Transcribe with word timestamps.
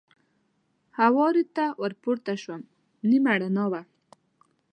هوارې 0.99 1.43
ته 1.55 1.65
ور 1.81 1.93
پورته 2.01 2.33
شوم، 2.41 2.61
نیمه 3.09 3.33
رڼا 3.41 3.65
وه. 3.71 3.81